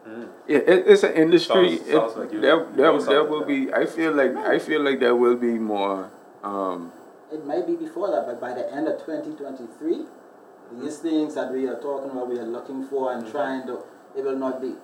[0.08, 0.30] Mm.
[0.48, 1.78] Yeah, it, it's an industry.
[1.78, 3.74] Sounds- it- sounds like you- there, you there, there will be.
[3.74, 6.10] I feel like I feel like there will be more.
[6.44, 6.94] Um,
[7.32, 10.06] It might be before that, but by the end of 2023,
[10.82, 13.32] these things that we are talking about, we are looking for and mm-hmm.
[13.32, 13.80] trying to,
[14.18, 14.76] it will not be.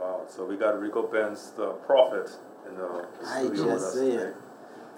[0.00, 0.24] Wow.
[0.28, 2.30] So we got Rico Benz, the prophet,
[2.68, 4.22] in the I just us say today.
[4.24, 4.36] it.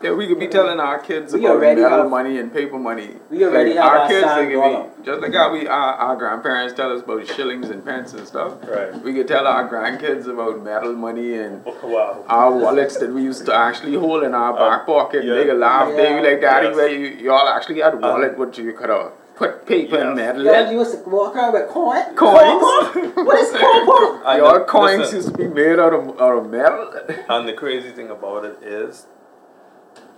[0.03, 3.17] Yeah, we could be telling our kids We about metal have- money and paper money.
[3.31, 4.27] we already Like, have our our kids.
[4.27, 4.85] sign They could dollar.
[4.85, 8.27] be just like how we our, our grandparents tell us about shillings and pence and
[8.27, 8.53] stuff.
[8.69, 8.95] Right.
[9.03, 12.25] We could tell our grandkids about metal money and oh, Wow.
[12.29, 15.25] our wallets that we used to actually hold in our back uh, pocket.
[15.25, 15.35] yeah.
[15.35, 15.95] They could laugh.
[15.97, 16.77] They be like, Daddy, Yes.
[16.77, 18.09] where you y'all actually had a uh-huh.
[18.09, 20.37] wallet, what you could have put paper and Yes.
[20.37, 22.03] metal Y'all used to walk around with coin?
[22.15, 23.15] Coins.
[23.29, 24.23] What is coin?
[24.33, 26.93] I Your coins listen, used to be made out of, out of metal.
[27.29, 29.07] And the crazy thing about it is,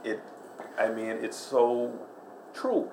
[0.04, 0.20] it,
[0.78, 1.92] I mean, it's so
[2.54, 2.90] true.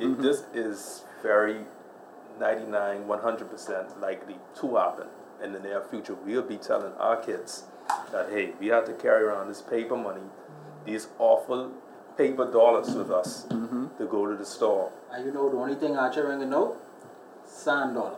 [0.00, 0.22] It, mm-hmm.
[0.22, 1.64] this is very
[2.40, 5.08] 99, 100% likely to happen
[5.42, 6.14] in the near future.
[6.14, 7.64] We'll be telling our kids
[8.12, 10.22] that, hey, we have to carry around this paper money,
[10.84, 11.72] these awful
[12.16, 13.86] paper dollars with us mm-hmm.
[13.98, 14.90] to go to the store.
[15.12, 16.76] And you know the only thing I try to know?
[17.46, 18.16] Sand dollar.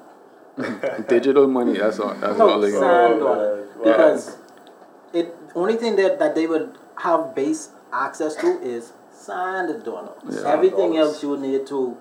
[1.09, 1.79] Digital money.
[1.79, 2.15] That's all.
[2.15, 3.19] That's No, all they sand got.
[3.19, 3.53] dollar.
[3.53, 3.67] Oh, man.
[3.77, 3.85] Wow.
[3.85, 4.39] Because
[5.13, 10.13] it only thing that, that they would have base access to is sand dollar.
[10.29, 10.53] Yeah.
[10.53, 11.97] Everything Sand else you would need to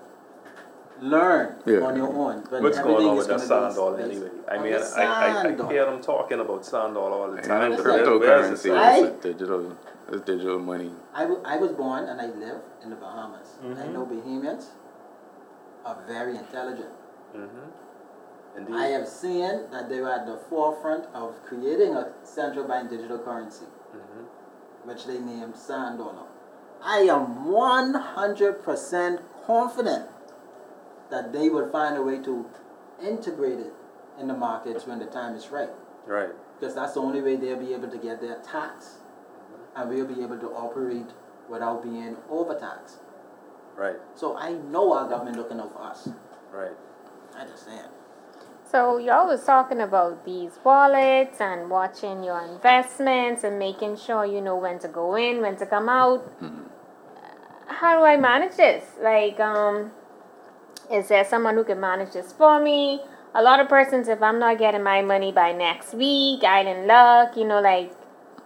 [1.00, 1.80] learn Yeah.
[1.86, 2.44] on your own.
[2.50, 4.30] But What's everything going on is with that gonna be sand dollar based anyway?
[4.48, 7.72] I mean, the I, I, I hear them talking about sand dollar all the time.
[7.72, 9.06] And but where- where's the cryptocurrency sand?
[9.06, 9.76] Is a digital.
[10.12, 10.90] It's digital money.
[11.14, 13.48] I, w- I was born and I live in the Bahamas.
[13.62, 13.92] I Mhm.
[13.92, 14.64] know Bahamians
[15.86, 16.90] are very intelligent.
[17.36, 18.58] Mm-hmm.
[18.58, 18.74] Indeed.
[18.74, 23.18] I have seen that they were at the forefront of creating a central bank digital
[23.18, 24.24] currency, Mhm.
[24.84, 26.26] Which they named Sand Dollar.
[26.82, 30.08] I am 100% confident
[31.10, 32.46] that they will find a way to
[33.02, 33.72] integrate it
[34.18, 35.70] in the markets when the time is right.
[36.06, 36.30] Right.
[36.58, 38.98] Because that's the only way they'll be able to get their tax
[39.52, 39.80] mm-hmm.
[39.80, 41.10] and we'll be able to operate
[41.48, 42.98] without being overtaxed.
[43.76, 43.96] Right.
[44.14, 46.08] So I know our government looking out for us.
[46.52, 46.72] Right.
[47.36, 47.80] I just saying.
[48.70, 54.40] So y'all was talking about these wallets and watching your investments and making sure you
[54.40, 56.22] know when to go in, when to come out.
[57.66, 58.84] How do I manage this?
[59.02, 59.90] Like, um,
[60.88, 63.00] is there someone who can manage this for me?
[63.34, 66.86] A lot of persons, if I'm not getting my money by next week, I in
[66.86, 67.90] luck, you know, like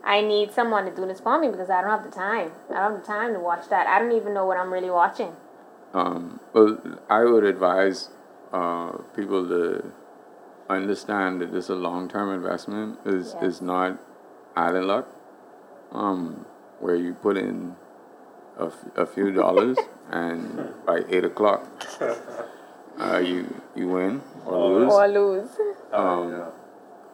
[0.04, 2.50] I need someone to do this for me because I don't have the time.
[2.70, 3.86] I don't have the time to watch that.
[3.86, 5.36] I don't even know what I'm really watching.
[5.92, 6.78] Um, well,
[7.10, 8.08] I would advise
[8.54, 9.92] uh, people to
[10.68, 12.98] understand that this is a long-term investment.
[13.04, 13.42] is Yes.
[13.42, 13.98] is not
[14.56, 15.06] island luck,
[15.92, 16.46] um,
[16.80, 17.76] where you put in
[18.58, 19.76] a, f- a few dollars
[20.10, 21.66] and by eight o'clock,
[22.98, 24.92] uh, you you win or lose.
[24.92, 25.48] Or lose.
[25.92, 26.46] Um, yeah.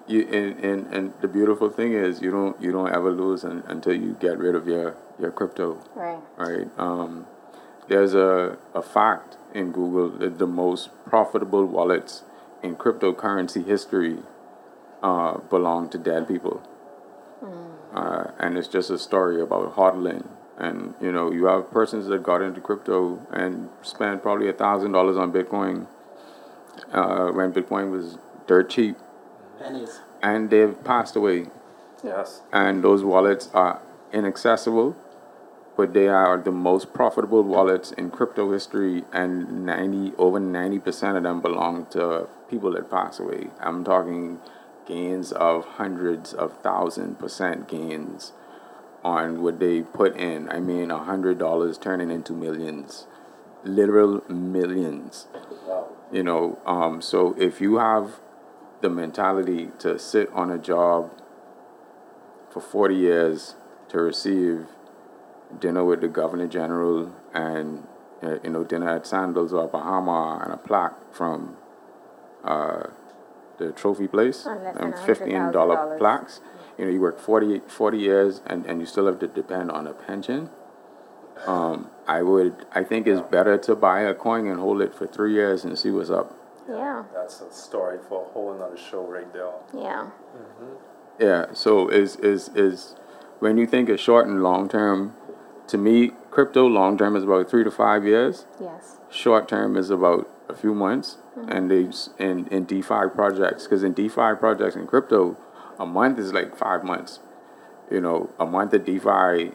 [0.07, 3.63] You and, and, and the beautiful thing is you don't you don't ever lose un,
[3.69, 6.19] until you get rid of your, your crypto Right.
[6.37, 6.69] right?
[6.79, 7.27] Um,
[7.89, 12.23] there's a, a fact in Google that the most profitable wallets
[12.63, 14.19] in cryptocurrency history
[15.03, 16.63] uh, belong to dead people.
[17.95, 20.27] Uh, and it's just a story about hodling.
[20.59, 24.93] And you know, you have persons that got into crypto and spent probably a thousand
[24.93, 25.87] dollars on Bitcoin
[26.93, 28.97] uh, when Bitcoin was dirt cheap,
[29.59, 30.01] Pennies.
[30.23, 31.47] and they've passed away
[32.05, 32.43] Yes.
[32.53, 33.81] and those wallets are
[34.13, 34.95] inaccessible,
[35.81, 41.23] but they are the most profitable wallets in crypto history, and 90 over 90% of
[41.23, 43.47] them belong to people that pass away.
[43.61, 44.41] I'm talking
[44.87, 48.33] gains of hundreds of thousand percent gains
[49.03, 50.51] on what they put in.
[50.51, 53.07] I mean, a hundred dollars turning into millions,
[53.65, 55.29] literal millions
[56.13, 58.21] you know um, so if you have
[58.81, 61.11] the mentality to sit on a job
[62.51, 63.55] for 40 years
[63.89, 64.67] to receive
[65.59, 67.87] dinner with the governor general and
[68.23, 71.57] uh, you know dinner at sandals or bahama and a plaque from
[72.45, 72.85] uh,
[73.59, 76.41] the trophy place On less than and $15 plaques
[76.79, 79.87] you know you work 40, 40 years and, and you still have to depend on
[79.87, 80.51] a pension
[81.47, 85.07] um, I would I think it's better to buy a coin and hold it for
[85.07, 86.37] three years and see what's up.
[86.69, 87.05] Yeah.
[87.15, 89.51] That's a story for a whole another show right there.
[89.75, 90.11] Yeah.
[91.19, 91.47] Yeah.
[91.55, 92.95] So is is is
[93.39, 95.15] when you think of short and long term,
[95.71, 98.47] to me, crypto long term is about three to five years.
[98.61, 98.99] Yes.
[99.11, 103.93] Short term is about a few months, and they in in DeFi projects because in
[103.93, 105.37] DeFi projects in crypto,
[105.79, 107.21] a month is like five months.
[107.91, 109.53] You know, a month of DeFi,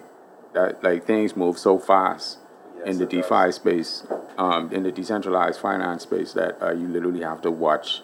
[0.53, 2.39] that like things move so fast
[2.77, 3.29] Yes, in the it does.
[3.29, 8.01] DeFi space, um, in the decentralized finance space, that uh, you literally have to watch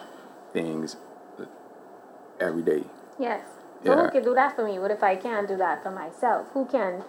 [0.54, 0.96] things
[2.40, 2.84] every day.
[3.20, 3.42] Yes.
[3.84, 4.04] So Yeah.
[4.04, 4.80] who can do that for me?
[4.80, 6.48] What if I can't do that for myself?
[6.54, 7.04] Who can?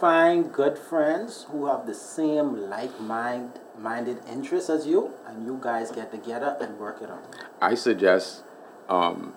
[0.00, 5.58] Find good friends who have the same like mind minded interests as you, and you
[5.60, 7.24] guys get together and work it out.
[7.62, 8.42] I suggest
[8.90, 9.34] um,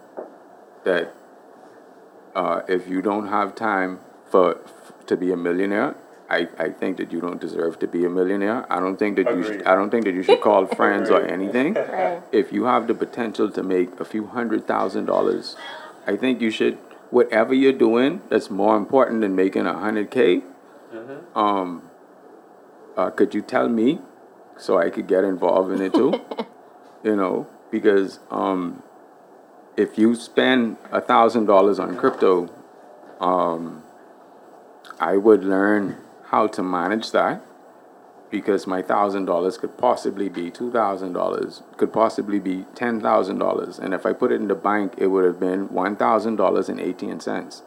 [0.84, 1.14] that
[2.36, 5.96] uh, if you don't have time for f- to be a millionaire,
[6.30, 8.66] I, I think that you don't deserve to be a millionaire.
[8.72, 9.62] I don't think that you Agreed.
[9.62, 11.74] sh- I don't think that you should call friends or anything.
[11.76, 12.22] Right.
[12.34, 15.56] If you have the potential to make a few hundred thousand dollars,
[16.06, 16.78] I think you should
[17.12, 20.44] whatever you're doing that's more important than making a hundred K.
[21.36, 21.90] Um
[23.00, 24.00] uh, could you tell me
[24.58, 26.20] so I could get involved in it too?
[27.04, 28.84] you know, because um,
[29.78, 32.50] if you spend a thousand dollars on crypto,
[33.22, 33.84] um,
[35.00, 35.96] I would learn
[36.26, 37.42] how to manage that
[38.30, 43.40] because my thousand dollars could possibly be two thousand dollars, could possibly be ten thousand
[43.40, 46.36] dollars, and if I put it in the bank, it would have been one thousand
[46.36, 47.64] dollars and eighteen cents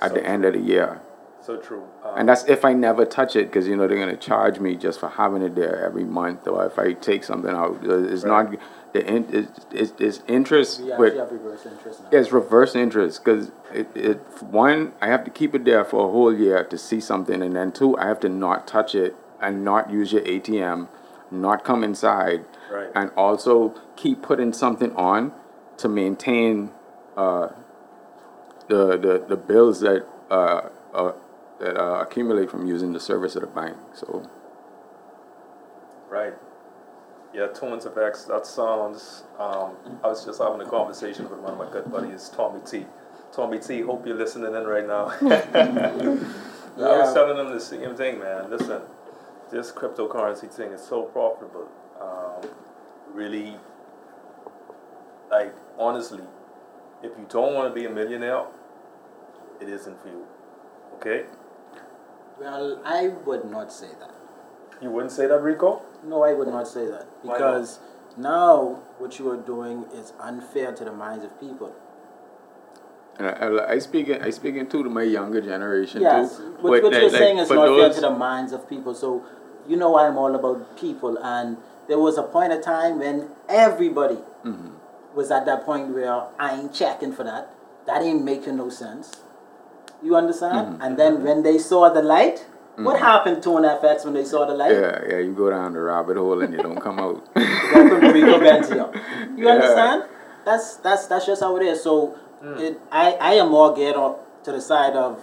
[0.00, 1.00] at the end of the year.
[1.42, 1.84] So true.
[2.04, 4.76] Um, And that's if I never touch it, because you know they're gonna charge me
[4.76, 7.78] just for having it there every month, or if I take something out.
[7.86, 8.50] Uh, It's Right.
[8.50, 8.60] not
[8.92, 12.08] the in, it's, it's, it's interest We with have reverse interest now.
[12.18, 16.10] it's reverse interest because it, it one I have to keep it there for a
[16.10, 19.64] whole year to see something, and then two I have to not touch it and
[19.64, 20.88] not use your ATM,
[21.30, 22.88] not come inside, Right.
[22.94, 25.32] and also keep putting something on
[25.78, 26.70] to maintain
[27.16, 27.48] uh,
[28.68, 31.12] the, the the bills that uh, uh,
[31.60, 33.76] that uh, accumulate from using the service of the bank.
[33.94, 34.28] So
[36.08, 36.34] Right.
[37.34, 41.70] Yeah, ToonzFX, that sounds, um, I was just having a conversation with one of my
[41.70, 42.86] good buddies, Tommy T.
[43.32, 45.08] Tommy T, hope you're listening in right now.
[45.20, 48.48] I was telling him the same thing, man.
[48.50, 48.80] Listen,
[49.50, 51.68] this cryptocurrency thing is so profitable.
[52.00, 52.50] Um,
[53.12, 53.56] really,
[55.30, 56.24] like, honestly,
[57.02, 58.44] if you don't want to be a millionaire,
[59.60, 60.26] it isn't for you.
[60.96, 61.24] Okay?
[62.40, 64.14] Well, I would not say that.
[64.82, 65.82] You wouldn't say that, Rico?
[66.04, 67.78] No, I would not say that because
[68.16, 71.74] now what you are doing is unfair to the minds of people.
[73.18, 76.42] And I, I, speaking I speaking too to my younger generation Yes, too.
[76.60, 78.94] what, But what you're like, saying is not fair to the minds of people.
[78.94, 79.24] So
[79.66, 81.56] you know I'm all about people, and
[81.88, 84.72] there was a point of time when everybody Mhm.
[85.14, 87.50] was at that point where I ain't checking for that.
[87.86, 89.12] That ain't making no sense.
[90.02, 90.66] You understand?
[90.74, 90.82] Mm-hmm.
[90.82, 92.44] And then when they saw the light,
[92.76, 94.72] what happened to an FX when they saw the light?
[94.72, 97.26] Yeah, yeah, you go down the rabbit hole and you don't come out.
[97.72, 98.92] Welcome to Rico Benzio.
[99.38, 99.52] You Yeah.
[99.54, 100.02] understand?
[100.44, 101.82] That's that's that's just how it is.
[101.82, 105.22] So it, I I am more geared up to the side of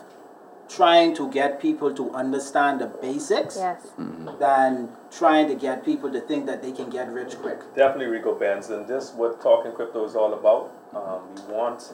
[0.69, 3.91] trying to get people to understand the basics Yes.
[4.39, 7.59] than trying to get people to think that they can get rich quick.
[7.75, 10.71] Definitely Rico Benz, and this what Talking Crypto is all about.
[10.95, 11.93] Um, we want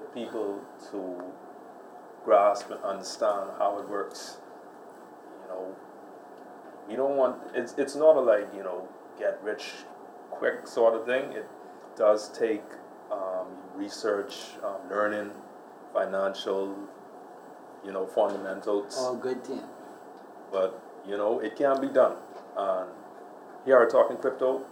[0.00, 0.60] the people
[0.90, 1.22] to
[2.24, 4.38] grasp and understand how it works.
[5.42, 5.76] You know,
[6.88, 8.86] we don't want it's it's not a like you know
[9.18, 9.72] get rich
[10.30, 11.32] quick sort of thing.
[11.32, 11.46] It
[11.96, 12.62] does take
[13.10, 14.34] um, research,
[14.64, 15.30] um, learning,
[15.92, 16.76] financial,
[17.84, 18.96] you know, fundamentals.
[18.98, 19.62] All good thing.
[20.52, 22.16] but you know it can be done.
[22.56, 22.88] And
[23.64, 24.62] here at Talking Crypto,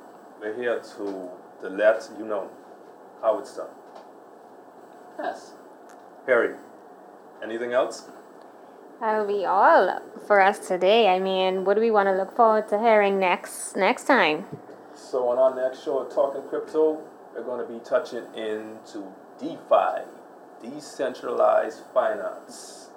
[0.41, 1.29] we're here to
[1.63, 2.51] to let you know
[3.23, 3.71] how it's done.
[5.19, 5.55] Yes.
[6.27, 6.55] Harry,
[7.43, 8.09] anything else?
[9.01, 11.09] That'll be all for us today.
[11.09, 14.45] I mean, what do we want to look forward to hearing next next time?
[14.95, 17.01] So on our next show at Talking Crypto,
[17.39, 20.03] we're going to be touching into DeFi,
[20.63, 22.89] decentralized finance.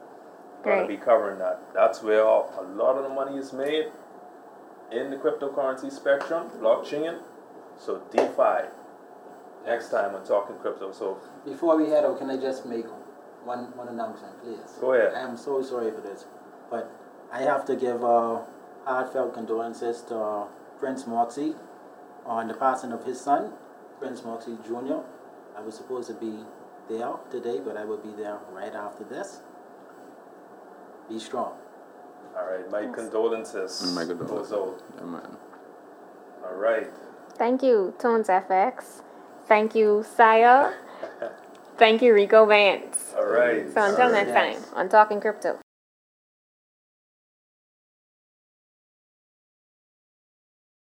[0.64, 1.62] Going to be covering that.
[1.74, 3.86] That's where a lot of the money is made
[4.92, 7.20] in the cryptocurrency spectrum, blockchain.
[7.78, 8.70] So DeFi.
[9.66, 10.92] Next time we're Talking Crypto.
[10.92, 12.86] So Before we head out, can I just make
[13.44, 14.60] one one announcement, please?
[14.80, 15.14] Go ahead.
[15.14, 16.26] I am so sorry for this,
[16.70, 16.92] but
[17.32, 18.42] I have to give uh,
[18.86, 20.48] heartfelt condolences to uh,
[20.80, 21.54] Prince Moxie
[22.26, 23.54] on the passing of his son,
[24.02, 25.00] Prince Moxie Jr.
[25.56, 26.40] I was supposed to be
[26.90, 29.42] there today, but I will be there right after this.
[31.08, 31.54] Be strong.
[32.36, 33.84] All right, my condolences.
[33.86, 34.52] Mm, my condolences.
[34.52, 34.82] Goes out.
[34.98, 35.38] Yeah, man.
[36.44, 36.90] All right.
[37.38, 39.02] Thank you, ToonzFX.
[39.48, 40.74] Thank you, Siah.
[41.78, 43.14] Thank you, Rico Benz.
[43.18, 43.72] All right.
[43.72, 44.26] So until All right.
[44.26, 44.66] next Yes.
[44.66, 45.61] time on Talking Crypto.